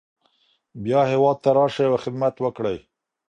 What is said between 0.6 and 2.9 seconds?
بیا هیواد ته راشئ او خدمت وکړئ.